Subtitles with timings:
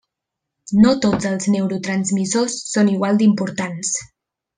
[0.85, 3.93] No tots els neurotransmissors són igual d’importants.